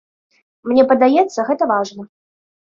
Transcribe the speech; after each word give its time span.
Мне 0.69 0.85
падаецца, 0.93 1.47
гэта 1.53 1.71
важна. 1.77 2.03